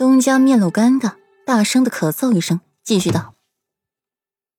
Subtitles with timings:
[0.00, 3.34] 东家面露尴尬，大声的咳嗽一声，继续道：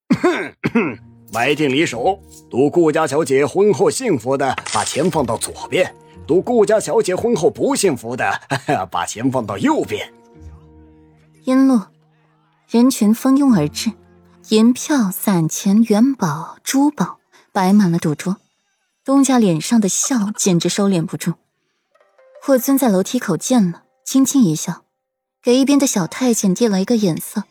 [1.34, 5.84] “埋定离手，赌顾家小姐婚后幸福的，把钱放到左边；
[6.28, 8.40] 赌顾家小姐婚后不幸福的，
[8.92, 10.14] 把钱放到右边。”
[11.46, 11.88] 音落，
[12.70, 13.94] 人群蜂拥而至，
[14.50, 17.18] 银票、散钱、元宝、珠宝
[17.52, 18.38] 摆满了赌桌。
[19.04, 21.34] 东家脸上的笑简直收敛不住。
[22.44, 24.84] 霍尊在楼梯口见了，轻轻一笑，
[25.44, 27.44] 给一边的小太监递了一个眼色。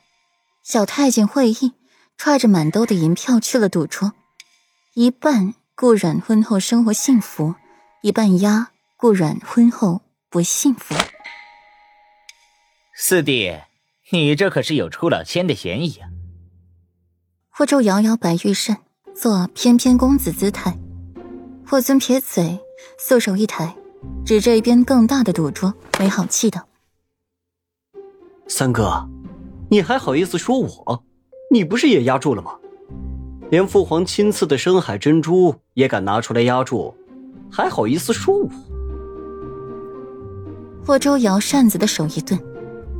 [0.62, 1.74] 小太监会意。
[2.22, 4.12] 揣着满兜的银票去了赌桌，
[4.92, 7.54] 一半顾阮婚后生活幸福，
[8.02, 10.94] 一半压顾阮婚后不幸福。
[12.94, 13.56] 四弟，
[14.10, 16.10] 你这可是有出老千的嫌疑啊！
[17.48, 18.76] 霍州摇摇白玉扇，
[19.16, 20.76] 做翩翩公子姿态。
[21.66, 22.60] 霍尊撇嘴，
[22.98, 23.74] 素手一抬，
[24.26, 26.68] 指着一边更大的赌桌，没好气道
[28.50, 29.08] ：“三哥，
[29.68, 31.04] 你还好意思说我？”
[31.52, 32.50] 你不是也压住了吗？
[33.48, 36.92] 连父皇亲赐的深海珍珠也敢拿出来压住，
[37.50, 38.50] 还好意思说我？
[40.84, 42.38] 霍州摇扇子的手一顿，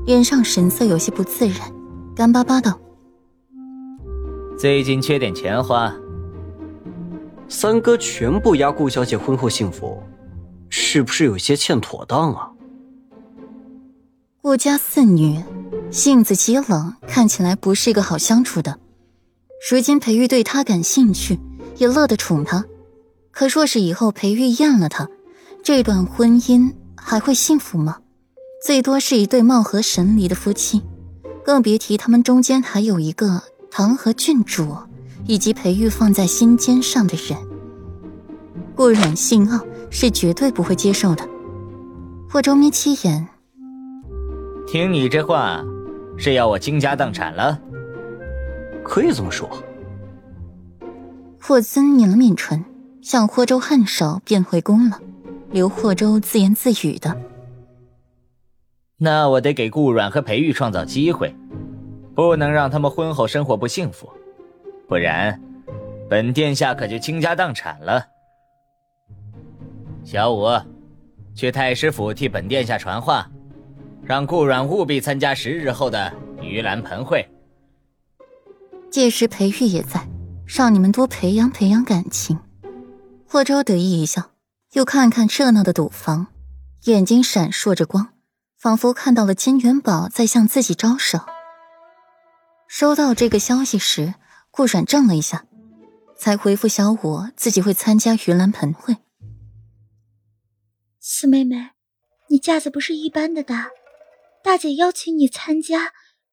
[0.06, 1.60] 脸上神色有些不自然，
[2.14, 2.78] 干巴巴道
[4.56, 5.92] ：“最近缺点钱花。”
[7.48, 10.00] 三哥全部压顾小姐婚后幸福，
[10.68, 12.52] 是不是有些欠妥当啊？
[14.42, 15.42] 顾家四女。
[15.90, 18.78] 性子极冷，看起来不是一个好相处的。
[19.70, 21.38] 如今裴玉对她感兴趣，
[21.76, 22.64] 也乐得宠她。
[23.32, 25.08] 可若是以后裴玉厌了她，
[25.62, 27.98] 这段婚姻还会幸福吗？
[28.64, 30.82] 最多是一对貌合神离的夫妻，
[31.44, 34.74] 更别提他们中间还有一个堂和郡主，
[35.26, 37.36] 以及裴玉放在心尖上的人。
[38.74, 41.28] 顾阮性傲，是绝对不会接受的。
[42.30, 43.28] 霍州眯起眼，
[44.70, 45.64] 听你这话。
[46.16, 47.58] 是要我倾家荡产了？
[48.84, 49.50] 可以这么说。
[51.40, 52.64] 霍尊抿了抿唇，
[53.02, 55.00] 向霍州颔首，便回宫了，
[55.50, 57.16] 刘霍州自言自语的
[58.98, 61.34] ：“那我得给顾阮和裴玉创造机会，
[62.14, 64.08] 不能让他们婚后生活不幸福，
[64.86, 65.40] 不然，
[66.08, 68.06] 本殿下可就倾家荡产了。”
[70.04, 70.46] 小五，
[71.34, 73.28] 去太师府替本殿下传话。
[74.10, 77.24] 让顾阮务必参加十日后的盂兰盆会。
[78.90, 80.04] 届时裴玉也在，
[80.44, 82.36] 让你们多培养培养感情。
[83.24, 84.32] 霍州得意一笑，
[84.72, 86.26] 又看看热闹的赌房，
[86.86, 88.08] 眼睛闪烁着光，
[88.58, 91.20] 仿佛看到了金元宝在向自己招手。
[92.66, 94.14] 收到这个消息时，
[94.50, 95.44] 顾阮怔了一下，
[96.18, 98.96] 才回复小五自己会参加盂兰盆会。
[100.98, 101.70] 四妹妹，
[102.28, 103.68] 你架子不是一般的大。
[104.42, 105.92] 大姐邀请你参加，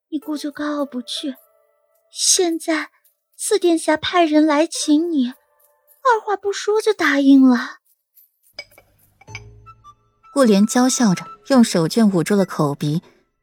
[0.09, 1.35] 你故作高傲不去。
[2.11, 2.89] 现在
[3.35, 7.77] 四殿下派人来请你，二话不说就答应了。
[10.33, 13.01] 顾莲娇笑着，用手绢捂住了口鼻，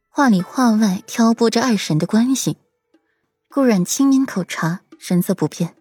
[0.09, 2.57] 话里话外挑拨着二神的关系。
[3.49, 5.75] 顾染轻抿口茶，神色不变。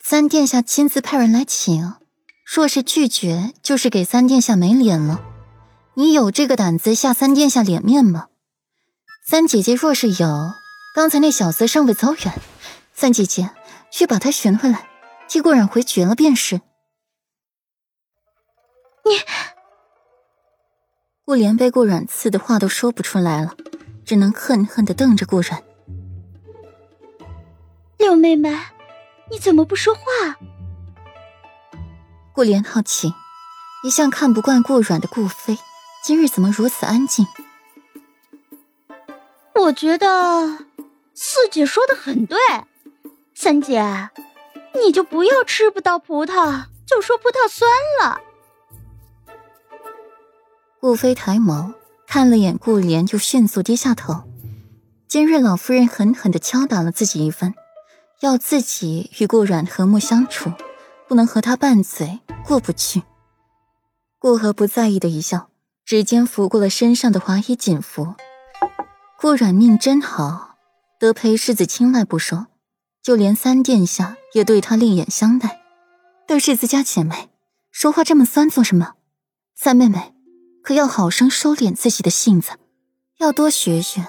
[0.00, 1.94] 三殿下亲自派人来请，
[2.44, 5.20] 若是拒绝，就是给三殿下没脸了。
[5.98, 8.26] 你有这个胆子下三殿下脸面吗？
[9.24, 10.52] 三姐姐若是有，
[10.94, 12.38] 刚才那小子尚未走远，
[12.92, 13.50] 三姐姐
[13.90, 14.90] 去把他寻回来，
[15.26, 16.56] 替顾染回绝了便是。
[19.06, 19.12] 你，
[21.24, 23.56] 顾莲被顾染刺的话都说不出来了，
[24.04, 25.64] 只能恨恨的瞪着顾染。
[27.96, 28.54] 六妹妹，
[29.30, 30.02] 你怎么不说话？
[32.34, 33.14] 顾莲好奇，
[33.82, 35.56] 一向看不惯顾软的顾飞。
[36.06, 37.26] 今日怎么如此安静？
[39.56, 40.56] 我觉得
[41.14, 42.38] 四姐说的很对，
[43.34, 43.82] 三姐，
[44.72, 47.68] 你就不要吃不到葡萄就说葡萄酸
[48.00, 48.20] 了。
[50.78, 51.74] 顾飞抬眸
[52.06, 54.22] 看了眼顾莲，又迅速低下头。
[55.08, 57.52] 今日老夫人狠狠的敲打了自己一番，
[58.20, 60.52] 要自己与顾阮和睦相处，
[61.08, 63.02] 不能和他拌嘴，过不去。
[64.20, 65.50] 顾河不在意的一笑。
[65.86, 68.16] 指尖拂过了身上的华衣锦服，
[69.20, 70.56] 顾软命真好，
[70.98, 72.48] 得裴世子青睐不说，
[73.04, 75.62] 就连三殿下也对她另眼相待。
[76.26, 77.30] 都是自家姐妹，
[77.70, 78.94] 说话这么酸做什么？
[79.54, 80.12] 三妹妹，
[80.60, 82.50] 可要好生收敛自己的性子，
[83.18, 84.04] 要多学学。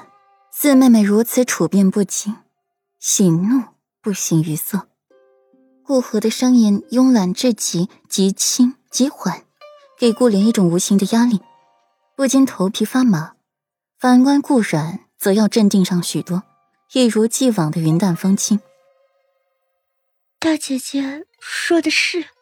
[0.51, 2.37] 四妹妹如此处变不惊，
[2.99, 3.61] 喜怒
[4.01, 4.87] 不形于色。
[5.85, 9.43] 顾河的声音慵懒至极，极轻极缓，
[9.95, 11.39] 给顾莲一种无形的压力。
[12.17, 13.35] 不禁头皮发麻，
[13.99, 16.41] 反观顾然，则要镇定上许多，
[16.93, 18.59] 一如既往的云淡风轻。
[20.39, 22.36] 大姐姐说的是。